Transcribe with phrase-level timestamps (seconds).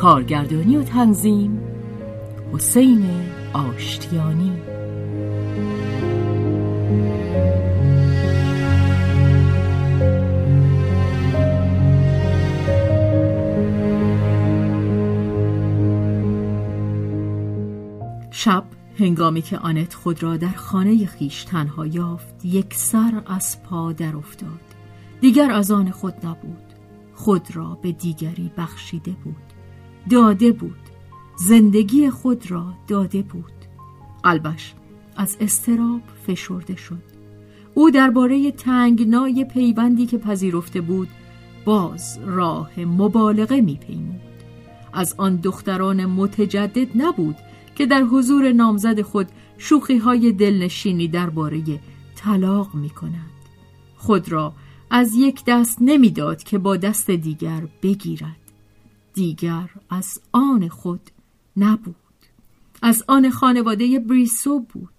[0.00, 1.60] کارگردانی و تنظیم.
[2.52, 3.10] حسین
[3.52, 4.52] آشتیانی.
[18.30, 18.64] شب
[18.98, 24.16] هنگامی که آنت خود را در خانه خیش تنها یافت یک سر از پا در
[24.16, 24.60] افتاد.
[25.20, 26.74] دیگر از آن خود نبود.
[27.14, 29.59] خود را به دیگری بخشیده بود.
[30.10, 30.76] داده بود.
[31.36, 33.52] زندگی خود را داده بود.
[34.22, 34.74] قلبش
[35.16, 37.02] از استراب فشرده شد.
[37.74, 41.08] او درباره تنگنای پیوندی که پذیرفته بود
[41.64, 44.20] باز راه مبالغه میپیمود.
[44.92, 47.36] از آن دختران متجدد نبود
[47.74, 49.28] که در حضور نامزد خود
[49.58, 51.62] شوخی های دلنشینی درباره
[52.16, 53.30] طلاق می کند.
[53.96, 54.52] خود را
[54.90, 58.39] از یک دست نمی‌داد که با دست دیگر بگیرد.
[59.20, 61.10] دیگر از آن خود
[61.56, 61.94] نبود.
[62.82, 64.92] از آن خانواده بریسو بود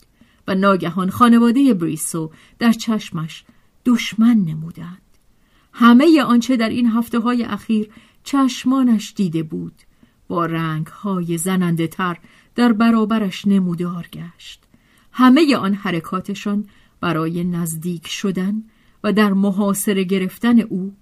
[0.47, 3.43] و ناگهان خانواده بریسو در چشمش
[3.85, 5.01] دشمن نمودند.
[5.73, 7.89] همه آنچه در این هفته های اخیر
[8.23, 9.81] چشمانش دیده بود
[10.27, 12.17] با رنگ های زننده تر
[12.55, 14.63] در برابرش نمودار گشت.
[15.11, 16.65] همه آن حرکاتشان
[16.99, 18.63] برای نزدیک شدن
[19.03, 20.93] و در محاصره گرفتن او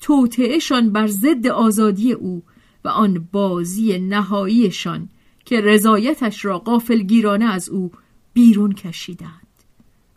[0.00, 2.42] توطعهشان بر ضد آزادی او
[2.84, 5.08] و آن بازی نهاییشان
[5.44, 6.62] که رضایتش را
[7.06, 7.92] گیرانه از او
[8.32, 9.46] بیرون کشیدند.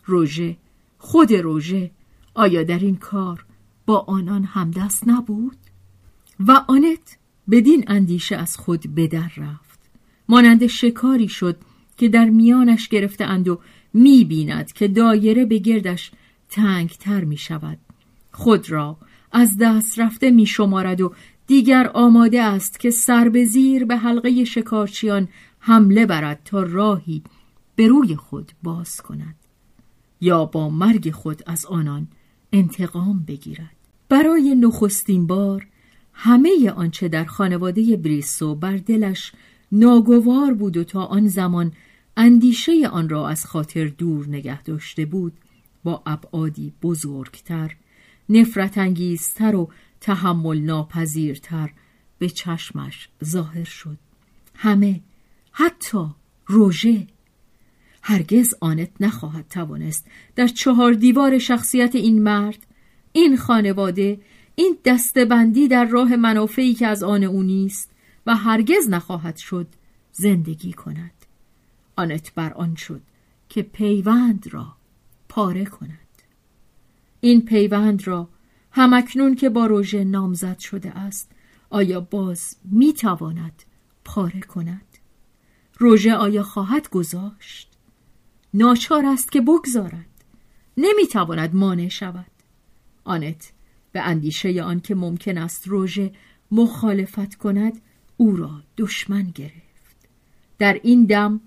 [0.04, 0.56] روژه
[0.98, 1.90] خود روژه
[2.34, 3.44] آیا در این کار
[3.86, 5.56] با آنان همدست نبود؟
[6.40, 7.18] و آنت
[7.50, 9.78] بدین اندیشه از خود بدر رفت.
[10.28, 11.56] مانند شکاری شد
[11.96, 13.60] که در میانش گرفته اند و
[13.94, 16.10] می بیند که دایره به گردش
[16.50, 17.78] تنگتر می شود
[18.32, 18.96] خود را
[19.32, 21.14] از دست رفته می شمارد و
[21.48, 25.28] دیگر آماده است که سر به زیر به حلقه شکارچیان
[25.58, 27.22] حمله برد تا راهی
[27.76, 29.34] به روی خود باز کند
[30.20, 32.08] یا با مرگ خود از آنان
[32.52, 33.76] انتقام بگیرد.
[34.08, 35.66] برای نخستین بار
[36.12, 39.32] همه آنچه در خانواده بریسو بر دلش
[39.72, 41.72] ناگوار بود و تا آن زمان
[42.16, 45.32] اندیشه آن را از خاطر دور نگه داشته بود
[45.84, 47.76] با ابعادی بزرگتر
[48.28, 49.70] نفرت انگیزتر و
[50.00, 51.70] تحمل ناپذیرتر
[52.18, 53.98] به چشمش ظاهر شد.
[54.54, 55.00] همه
[55.52, 56.06] حتی
[56.46, 57.06] روژه
[58.02, 62.66] هرگز آنت نخواهد توانست در چهار دیوار شخصیت این مرد
[63.12, 64.20] این خانواده
[64.54, 67.90] این دستبندی در راه منافعی که از آن او نیست
[68.26, 69.66] و هرگز نخواهد شد
[70.12, 71.10] زندگی کند.
[71.96, 73.02] آنت بر آن شد
[73.48, 74.76] که پیوند را
[75.28, 75.98] پاره کند.
[77.20, 78.28] این پیوند را
[78.70, 81.30] همکنون که با روژه نامزد شده است
[81.70, 83.62] آیا باز می‌تواند
[84.04, 84.98] پاره کند؟
[85.78, 87.68] روژه آیا خواهد گذاشت؟
[88.54, 90.06] ناچار است که بگذارد.
[90.76, 92.30] نمی‌تواند مانع شود.
[93.04, 93.52] آنت
[93.92, 96.12] به اندیشه آن که ممکن است روژه
[96.50, 97.80] مخالفت کند
[98.16, 100.08] او را دشمن گرفت.
[100.58, 101.40] در این دم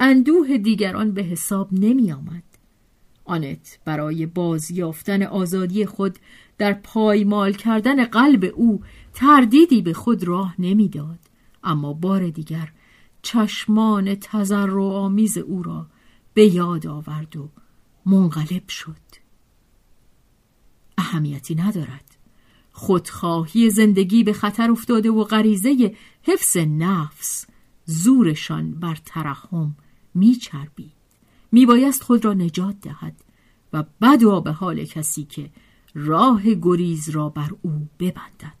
[0.00, 2.42] اندوه دیگران به حساب نمی آمد
[3.28, 6.18] آنت برای بازیافتن آزادی خود
[6.58, 8.80] در پایمال کردن قلب او
[9.14, 11.18] تردیدی به خود راه نمی‌داد.
[11.64, 12.72] اما بار دیگر
[13.22, 15.86] چشمان تذر آمیز او را
[16.34, 17.48] به یاد آورد و
[18.06, 18.96] منقلب شد.
[20.98, 22.16] اهمیتی ندارد.
[22.72, 27.46] خودخواهی زندگی به خطر افتاده و غریزه حفظ نفس
[27.84, 29.76] زورشان بر ترحم
[30.14, 30.97] میچربید.
[31.52, 33.24] میبایست خود را نجات دهد
[33.72, 35.50] و بدا به حال کسی که
[35.94, 38.58] راه گریز را بر او ببندد.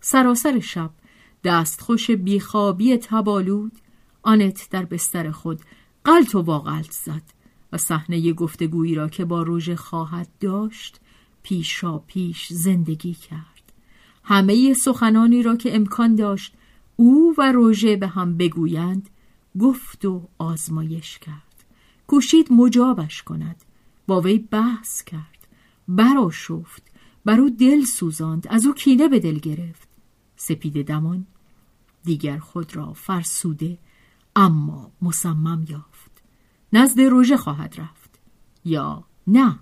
[0.00, 0.90] سراسر شب
[1.44, 3.72] دستخوش بیخوابی تبالود
[4.22, 5.60] آنت در بستر خود
[6.04, 7.22] قلط و واقلت زد
[7.72, 11.00] و صحنه گفتگویی را که با روژه خواهد داشت
[11.42, 13.72] پیشا پیش زندگی کرد.
[14.24, 16.54] همه سخنانی را که امکان داشت
[16.96, 19.10] او و روژه به هم بگویند
[19.58, 21.47] گفت و آزمایش کرد.
[22.08, 23.64] کوشید مجابش کند.
[24.06, 25.48] با وی بحث کرد.
[25.88, 26.82] براشفت
[27.24, 28.46] بر او دل سوزاند.
[28.50, 29.88] از او کینه به دل گرفت.
[30.36, 31.26] سپید دمان.
[32.04, 33.78] دیگر خود را فرسوده
[34.36, 36.22] اما مصمم یافت.
[36.72, 38.20] نزد روژه خواهد رفت.
[38.64, 39.58] یا نه.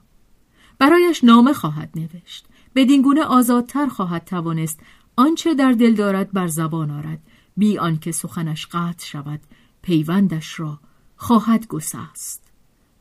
[0.78, 2.46] برایش نامه خواهد نوشت.
[2.74, 4.80] بدین گونه آزادتر خواهد توانست
[5.16, 7.22] آنچه در دل دارد بر زبان آرد.
[7.56, 9.40] بی آنکه سخنش قطع شود
[9.82, 10.80] پیوندش را
[11.16, 12.42] خواهد گسست.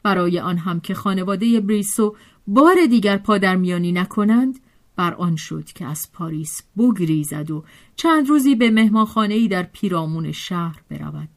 [0.04, 2.16] برای آن هم که خانواده بریسو
[2.48, 4.60] بار دیگر پادرمیانی نکنند
[4.96, 7.64] بر آن شد که از پاریس بگریزد و
[7.96, 11.30] چند روزی به مهمانخانه در پیرامون شهر برود.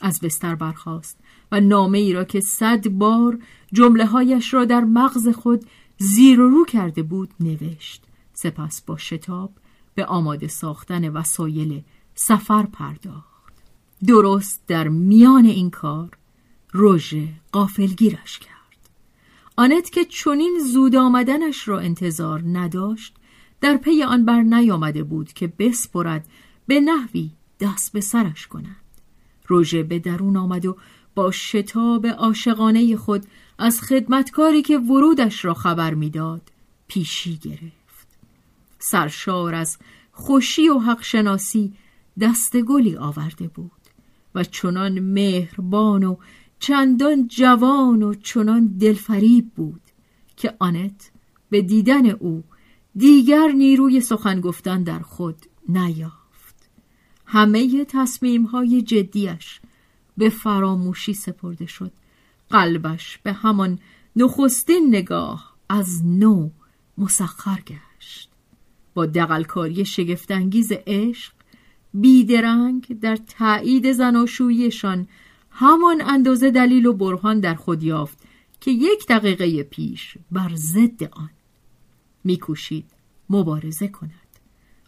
[0.00, 1.18] از بستر برخاست
[1.52, 3.38] و نامه ای را که صد بار
[3.72, 5.66] جمله هایش را در مغز خود
[5.98, 8.02] زیر و رو کرده بود نوشت.
[8.32, 9.52] سپس با شتاب
[9.94, 11.82] به آماده ساختن وسایل
[12.14, 13.35] سفر پرداخت.
[14.06, 16.08] درست در میان این کار
[16.72, 18.56] روژه قافلگیرش کرد.
[19.56, 23.14] آنت که چونین زود آمدنش را انتظار نداشت
[23.60, 26.28] در پی آن بر نیامده بود که بسپرد
[26.66, 28.76] به نحوی دست به سرش کند.
[29.46, 30.76] روژه به درون آمد و
[31.14, 33.26] با شتاب عاشقانه خود
[33.58, 36.42] از خدمتکاری که ورودش را خبر می‌داد
[36.88, 38.06] پیشی گرفت.
[38.78, 39.78] سرشار از
[40.12, 41.72] خوشی و حق شناسی
[42.20, 43.75] دست گلی آورده بود.
[44.36, 46.16] و چنان مهربان و
[46.58, 49.80] چندان جوان و چنان دلفریب بود
[50.36, 51.10] که آنت
[51.50, 52.44] به دیدن او
[52.96, 56.68] دیگر نیروی سخن گفتن در خود نیافت.
[57.26, 59.60] همه تصمیم های جدیش
[60.16, 61.92] به فراموشی سپرده شد.
[62.50, 63.78] قلبش به همان
[64.16, 66.50] نخستین نگاه از نو
[66.98, 68.30] مسخر گشت.
[68.94, 71.35] با دقلکاری شگفتانگیز عشق
[72.00, 75.08] بیدرنگ در تایید زناشوییشان
[75.50, 78.18] همان اندازه دلیل و برهان در خود یافت
[78.60, 81.30] که یک دقیقه پیش بر ضد آن
[82.24, 82.84] میکوشید
[83.30, 84.12] مبارزه کند.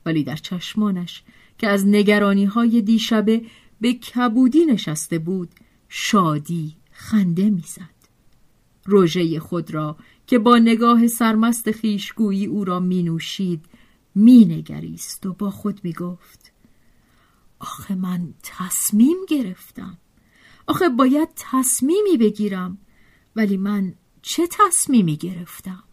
[0.07, 1.23] ولی در چشمانش
[1.59, 3.43] که از نگرانی های دیشبه
[3.81, 5.49] به کبودی نشسته بود
[5.89, 7.99] شادی خنده می‌زد.
[8.85, 9.97] روژه خود را
[10.27, 13.65] که با نگاه سرمست خیشگویی او را می نوشید
[14.15, 16.53] می نگریست و با خود می گفت
[17.61, 19.99] آخه من تصمیم گرفتم.
[20.67, 22.79] آخه باید تصمیمی بگیرم.
[23.37, 25.85] ولی من چه تصمیمی گرفتم؟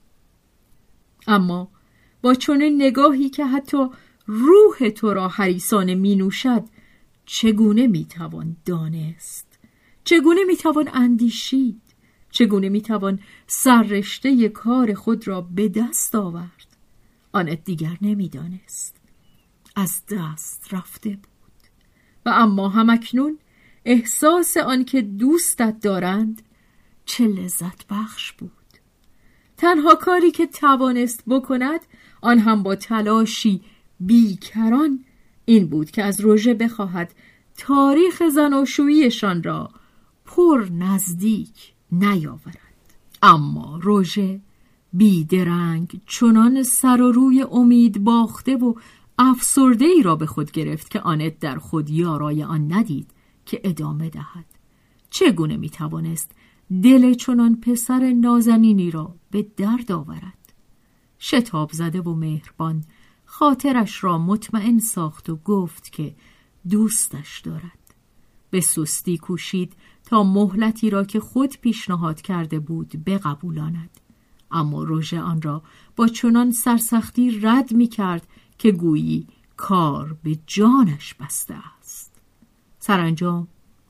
[1.28, 1.72] اما
[2.22, 3.88] با چنین نگاهی که حتی
[4.26, 6.64] روح تو را حریسان می نوشد
[7.26, 9.60] چگونه می توان دانست؟
[10.04, 11.82] چگونه می توان اندیشید؟
[12.32, 16.78] چگونه می توان سررشته کار خود را به دست آورد؟
[17.32, 18.96] آنت دیگر نمی‌دانست
[19.76, 21.35] از دست رفته بود.
[22.26, 23.38] و اما همکنون
[23.86, 26.42] احساس آنکه دوستت دارند
[27.06, 28.52] چه لذت بخش بود.
[29.58, 31.80] تنها کاری که توانست بکند
[32.22, 33.62] آن هم با تلاشی
[34.00, 35.06] بیکران
[35.46, 37.14] این بود که از روژه بخواهد
[37.58, 39.70] تاریخ زناشوییشان را
[40.26, 42.58] پر نزدیک نیاورد.
[43.22, 44.40] اما روژه
[44.94, 48.74] بیدرنگ چنان سر و روی امید باخته و
[49.18, 53.12] افسرده ای را به خود گرفت که آنت در خود یارای آن ندید
[53.46, 54.46] که ادامه دهد.
[55.10, 56.32] چگونه می توانست
[56.84, 60.54] دل چنان پسر نازنینی را به درد آورد؟
[61.20, 62.84] شتاب زده و مهربان
[63.26, 66.16] خاطرش را مطمئن ساخت و گفت که
[66.70, 67.96] دوستش دارد.
[68.50, 69.74] به سستی کوشید
[70.06, 73.90] تا مهلتی را که خود پیشنهاد کرده بود بقبولاند.
[74.52, 75.64] اما روژه آن را
[75.96, 82.12] با چنان سرسختی رد می کرد که گویی کار به جانش بسته است.
[82.80, 83.48] سرانجام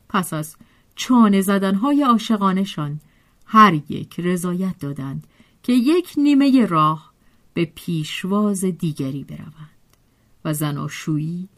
[0.09, 0.55] پس از
[0.95, 2.99] چانه زدنهای عاشقانشان
[3.45, 5.27] هر یک رضایت دادند
[5.63, 7.13] که یک نیمه راه
[7.53, 9.97] به پیشواز دیگری بروند
[10.45, 11.49] و زناشویی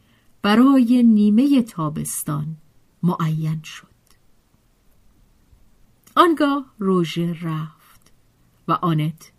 [0.41, 2.57] برای نیمه تابستان
[3.03, 3.87] معین شد.
[6.15, 8.11] آنگاه روژه رفت
[8.67, 9.31] و آنت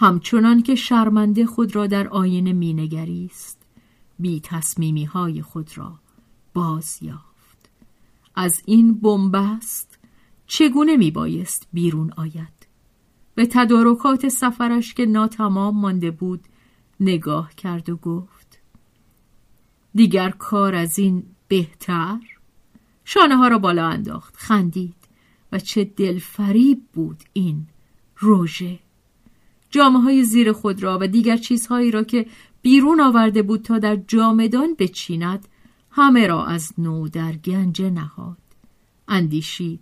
[0.00, 3.62] همچنان که شرمنده خود را در آینه مینگریست.
[4.18, 5.98] بی تصمیمی های خود را
[6.54, 7.70] باز یافت.
[8.34, 9.98] از این بنبست
[10.46, 12.66] چگونه می بایست بیرون آید؟
[13.34, 16.44] به تدارکات سفرش که ناتمام مانده بود
[17.00, 18.58] نگاه کرد و گفت
[19.94, 22.20] دیگر کار از این بهتر؟
[23.04, 25.08] شانه ها را بالا انداخت خندید
[25.52, 27.66] و چه دلفریب بود این
[28.16, 28.78] روژه
[29.70, 32.26] جامعه های زیر خود را و دیگر چیزهایی را که
[32.62, 35.48] بیرون آورده بود تا در جامدان بچیند
[35.90, 38.36] همه را از نو در گنجه نهاد.
[39.08, 39.80] اندیشید.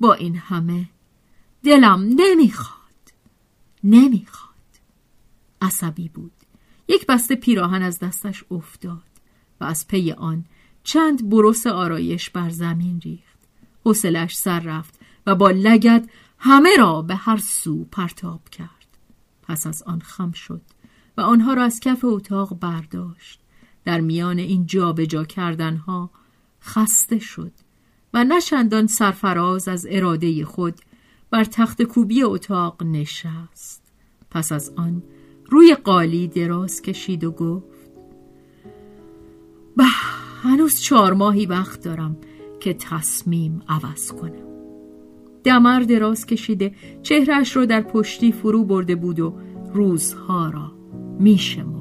[0.00, 0.88] با این همه
[1.62, 2.80] دلم نمی‌خواد.
[3.84, 4.50] نمی‌خواد.
[5.62, 6.32] عصبی بود.
[6.88, 9.02] یک بسته پیراهن از دستش افتاد
[9.60, 10.44] و از پی آن
[10.84, 13.38] چند بروس آرایش بر زمین ریخت.
[13.84, 16.10] حوصلش سر رفت و با لگد
[16.42, 18.98] همه را به هر سو پرتاب کرد.
[19.42, 20.62] پس از آن خم شد
[21.16, 23.40] و آنها را از کف اتاق برداشت.
[23.84, 26.10] در میان این جابجا کردنها
[26.62, 27.52] خسته شد
[28.14, 30.74] و نشندان سرفراز از اراده خود
[31.30, 33.82] بر تخت کوبی اتاق نشست.
[34.30, 35.02] پس از آن
[35.50, 37.90] روی قالی دراز کشید و گفت
[39.76, 39.84] به
[40.42, 42.16] هنوز چهار ماهی وقت دارم
[42.60, 44.49] که تصمیم عوض کنم.
[45.44, 49.34] دمر دراز کشیده چهرش رو در پشتی فرو برده بود و
[49.74, 50.72] روزها را
[51.20, 51.79] میشم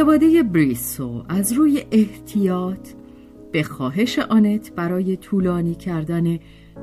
[0.00, 2.88] خانواده بریسو از روی احتیاط
[3.52, 6.38] به خواهش آنت برای طولانی کردن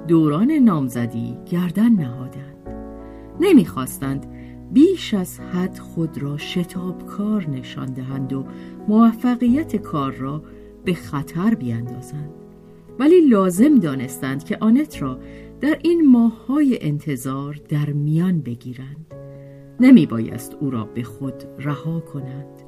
[0.07, 2.57] دوران نامزدی گردن نهادند.
[3.39, 4.27] نمی‌خواستند
[4.73, 8.45] بیش از حد خود را شتاب کار نشان دهند و
[8.87, 10.43] موفقیت کار را
[10.85, 12.31] به خطر بیندازند
[12.99, 15.19] ولی لازم دانستند که آنت را
[15.61, 19.13] در این ماههای انتظار در میان بگیرند.
[19.79, 22.66] نمی بایست او را به خود رها کنند.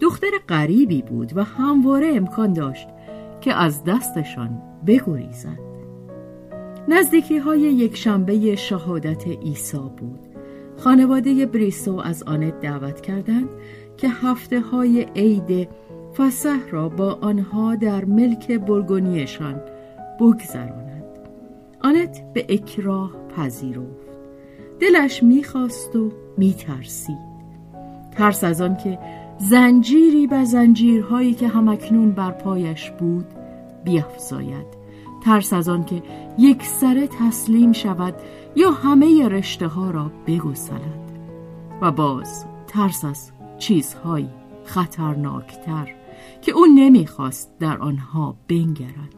[0.00, 2.88] دختر غریبی بود و همواره امکان داشت
[3.40, 5.58] که از دستشان بگریزند
[6.88, 10.18] نزدیکی های یک شنبه شهادت عیسی بود.
[10.76, 13.48] خانواده بریسو از آنت دعوت کردند
[13.96, 15.68] که هفته های عید
[16.16, 19.60] فسح را با آنها در ملک برگونیشان
[20.20, 21.04] بگذراند
[21.80, 24.08] آنت به اکراه پذیرفت.
[24.80, 27.28] دلش می‌خواست و میترسید.
[28.12, 28.98] ترس از آن که
[29.38, 33.26] زنجیری به زنجیرهایی که همکنون بر پایش بود
[33.84, 34.66] بیافزاید.
[35.24, 36.02] ترس از آن که
[36.38, 38.14] یک سره تسلیم شود
[38.56, 41.12] یا همه رشته ها را بگسلد.
[41.82, 44.28] و باز ترس از چیزهایی
[44.64, 45.88] خطرناکتر
[46.42, 49.14] که او نمی‌خواست در آنها بنگرد.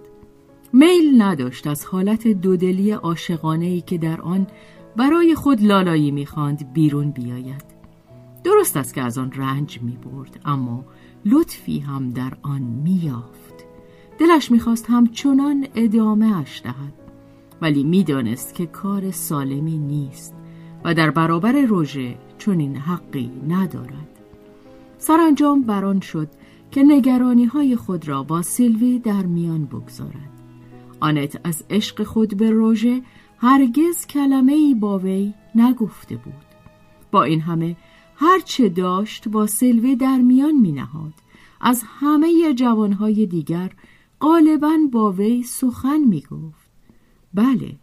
[0.72, 4.46] میل نداشت از حالت دودلی عاشقانه که در آن
[4.96, 7.79] برای خود لالایی می‌خواند بیرون بیاید.
[8.44, 10.85] درست است که از آن رنج می برد اما
[11.25, 13.64] لطفی هم در آن می یافت.
[14.18, 16.94] دلش می‌خواست همچنان ادامه اش دهد
[17.62, 20.35] ولی می‌دانست که کار سالمی نیست
[20.85, 24.09] و در برابر روژه چنین حقی ندارد.
[24.99, 26.28] سرانجام بران شد
[26.70, 30.30] که نگرانی های خود را با سیلوی در میان بگذارد.
[31.00, 33.02] آنت از عشق خود به روژه
[33.38, 36.35] هرگز کلمه ای با وی نگفته بود.
[37.11, 37.76] با این همه
[38.22, 41.12] هرچه داشت با سلوه در میان می نهاد.
[41.60, 43.72] از همه جوانهای دیگر
[44.20, 46.70] غالبا با وی سخن می گفت.
[47.34, 47.76] بله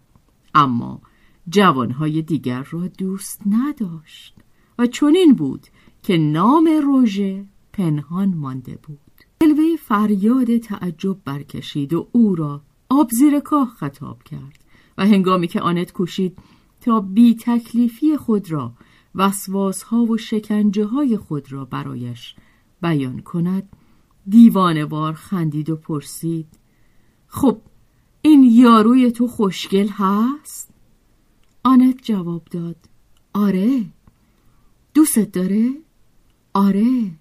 [0.55, 1.01] اما
[1.49, 4.35] جوانهای دیگر را دوست نداشت
[4.79, 5.67] و چنین بود
[6.03, 8.99] که نام روژه پنهان مانده بود
[9.43, 14.59] سلوه فریاد تعجب برکشید و او را آب زیر کاه خطاب کرد
[14.97, 16.37] و هنگامی که آنت کوشید
[16.81, 18.73] تا بی تکلیفی خود را
[19.17, 22.35] وسواس ها و شکنجه های خود را برایش
[22.81, 23.69] بیان کند
[24.29, 26.47] دیوانوار خندید و پرسید
[27.27, 27.61] خب
[28.21, 30.69] این یاروی تو خوشگل هست؟
[31.63, 32.75] آنت جواب داد
[33.33, 33.85] آره
[34.93, 35.71] دوستت داره؟
[36.53, 37.11] آره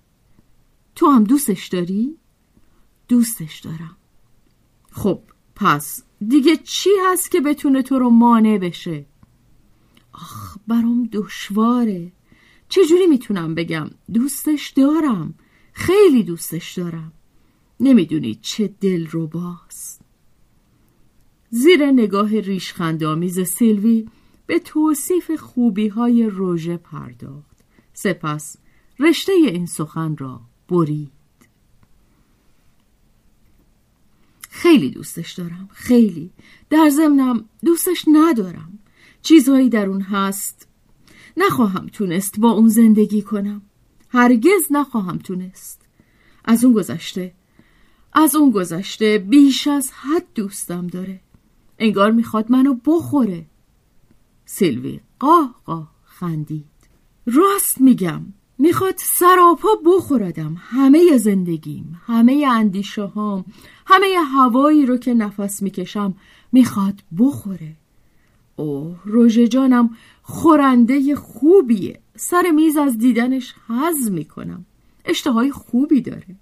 [0.94, 2.16] تو هم دوستش داری؟
[3.08, 3.96] دوستش دارم
[4.92, 5.20] خب
[5.54, 9.06] پس دیگه چی هست که بتونه تو رو مانع بشه؟
[10.16, 12.12] آخ برام دشواره.
[12.68, 15.34] چجوری می‌تونم بگم؟ دوستش دارم.
[15.72, 17.12] خیلی دوستش دارم.
[17.80, 20.00] نمی‌دونید چه دل رو باست
[21.50, 24.08] زیر نگاه ریشخندآمیز سیلوی
[24.46, 27.56] به توصیف خوبی های روژه پرداخت.
[27.92, 28.56] سپس
[28.98, 31.10] رشته این سخن را برید.
[34.50, 35.68] خیلی دوستش دارم.
[35.72, 36.30] خیلی.
[36.70, 38.78] در ضمنم دوستش ندارم.
[39.26, 40.68] چیزهایی در اون هست.
[41.36, 43.62] نخواهم تونست با اون زندگی کنم.
[44.08, 45.82] هرگز نخواهم تونست.
[46.44, 47.34] از اون گذشته
[48.12, 51.20] از اون گذشته بیش از حد دوستم داره.
[51.78, 53.46] انگار می‌خواد منو بخوره.
[54.44, 56.64] سیلوی قاه قاه خندید.
[57.26, 58.22] راست میگم
[58.58, 60.56] می‌خواد سراپا بخوردم.
[60.58, 63.44] همه زندگیم همه اندیشه هام
[63.86, 66.14] همه هوایی رو که نفس می‌کشم
[66.52, 67.76] می‌خواد بخوره.
[68.56, 69.90] اوه روژه جانم
[70.22, 72.00] خورنده خوبیه.
[72.16, 74.64] سر میز از دیدنش حز می‌کنم.
[75.04, 76.36] اشتهای خوبی داره.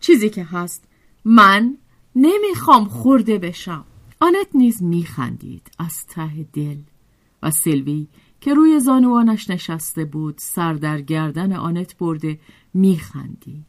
[0.00, 0.84] چیزی که هست
[1.24, 1.76] من
[2.16, 3.84] نمی‌خوام خورده بشم.
[4.20, 6.76] آنت نیز میخندید از ته دل.
[7.42, 8.06] و سلوی
[8.40, 12.38] که روی زانوانش نشسته بود سر در گردن آنت برده
[12.74, 13.66] میخندید.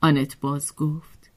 [0.00, 1.30] آنت باز گفت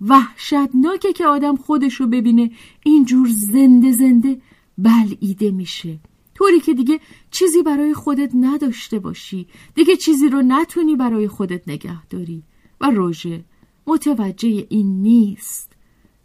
[0.00, 2.50] وحشتناکه که آدم خودشو ببینه
[2.82, 4.40] اینجور زنده زنده
[4.78, 5.98] بلعیده میشه.
[6.34, 9.46] طوری که دیگه چیزی برای خودت نداشته باشی.
[9.74, 12.42] دیگه چیزی رو نتونی برای خودت نگه داری.
[12.80, 13.44] و روژه
[13.86, 15.72] متوجه این نیست.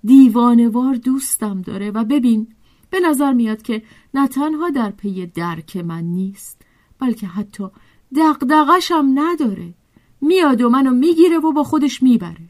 [0.03, 1.91] دیوانوار دوستم داره.
[1.91, 2.47] و ببین
[2.89, 6.61] به نظر میاد که نه تنها در پی درک من نیست
[6.99, 7.67] بلکه حتی
[8.15, 9.73] دقدقشم نداره.
[10.21, 12.49] میاد و منو می‌گیره و با خودش می‌بره.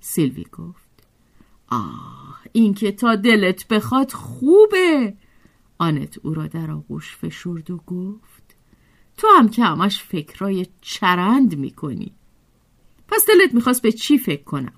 [0.00, 1.06] سیلوی گفت
[1.68, 2.25] آه.
[2.56, 5.14] این که تا دلت بخواد خوبه
[5.78, 8.56] آنت او را در آغوش فشرد و گفت
[9.16, 12.12] تو هم که همش فکرای چرند می‌کنی
[13.08, 14.72] پس دلت می‌خواست به چی فکر کنم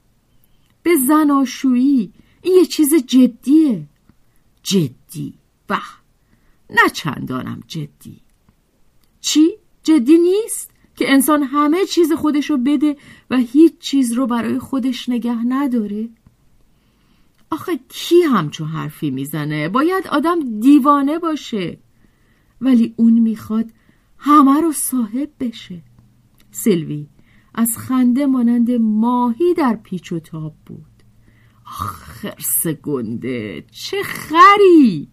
[0.82, 3.88] به زناشویی این یه چیز جدیه
[4.62, 5.34] جدی
[5.66, 5.78] به
[6.70, 8.20] نه چندانم جدی
[9.20, 12.96] چی؟ جدی نیست؟ که انسان همه چیز خودشو بده
[13.30, 16.08] و هیچ چیز رو برای خودش نگه نداره؟
[17.50, 21.78] آخه کی همچو حرفی می‌زنه؟ باید آدم دیوانه باشه.
[22.60, 23.72] ولی اون می‌خواد
[24.18, 25.82] همه رو صاحب بشه.
[26.50, 27.06] سلوی
[27.54, 30.84] از خنده مانند ماهی در پیچ و تاب بود.
[31.64, 35.08] خرس گنده چه خری!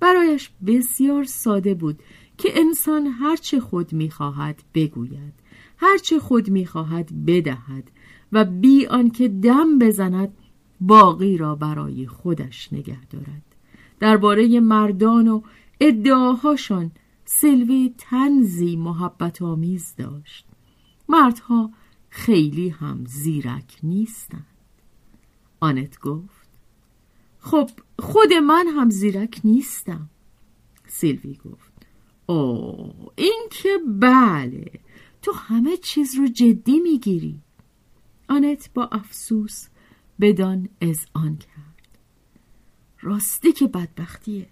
[0.00, 2.02] برایش بسیار ساده بود
[2.38, 5.32] که انسان هرچه خود می‌خواهد بگوید
[5.76, 7.90] هرچه خود می‌خواهد بدهد
[8.32, 10.34] و بی آنکه دم بزند
[10.80, 13.42] باقی را برای خودش نگه دارد.
[14.00, 15.42] درباره مردان و
[15.80, 16.90] ادعاهاشان
[17.24, 20.46] سلوی تنزی محبت آمیز داشت.
[21.08, 21.70] مردها
[22.08, 24.46] خیلی هم زیرک نیستند.
[25.60, 26.48] آنت گفت
[27.38, 30.10] خب خود من هم زیرک نیستم.
[30.86, 31.72] سیلوی گفت
[32.26, 34.80] او این که بله
[35.22, 37.40] تو همه چیز رو جدی می‌گیری.
[38.28, 39.68] آنت با افسوس
[40.20, 41.98] بدان از آن کرد.
[43.00, 44.46] راستی که بدبختیه.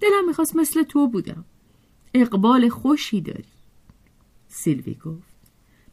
[0.00, 1.44] دلم می‌خواست مثل تو بودم.
[2.14, 3.44] اقبال خوشی داری.
[4.48, 5.32] سیلوی گفت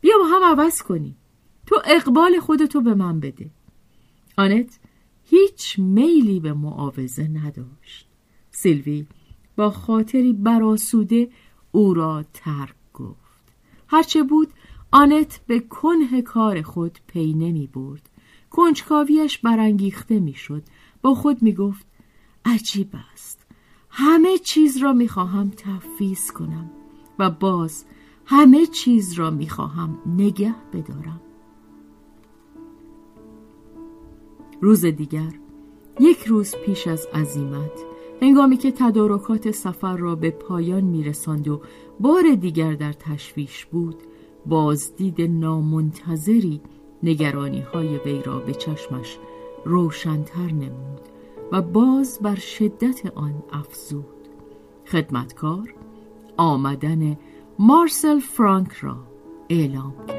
[0.01, 1.15] بیا با هم عوض کنی.
[1.65, 3.49] تو اقبال خودتو به من بده.
[4.37, 4.79] آنت
[5.23, 8.07] هیچ میلی به معاوضه نداشت.
[8.51, 9.05] سیلوی
[9.55, 11.29] با خاطری براسوده
[11.71, 13.19] او را ترک گفت.
[13.87, 14.53] هرچه بود
[14.91, 18.08] آنت به کنه کار خود پی نمی برد.
[18.49, 20.63] کنجکاویش برانگیخته می‌شد.
[21.01, 21.85] با خود می گفت
[22.45, 23.45] عجیب است.
[23.89, 26.71] همه چیز را می خواهم تفویض کنم
[27.19, 27.85] و باز
[28.25, 31.21] همه چیز را می‌خواهم نگه بدارم.
[34.61, 35.33] روز دیگر
[35.99, 37.85] یک روز پیش از عزیمت
[38.21, 41.61] هنگامی که تدارکات سفر را به پایان میرساند و
[41.99, 43.95] بار دیگر در تشویش بود
[44.45, 46.61] بازدید نامنتظری
[47.03, 49.17] نگرانی های وی را به چشمش
[49.65, 51.01] روشنتر نمود
[51.51, 54.05] و باز بر شدت آن افزود.
[54.87, 55.73] خدمتکار
[56.37, 57.17] آمدن
[57.59, 58.97] مارسل فرانک را
[59.49, 60.18] اعلام کرد.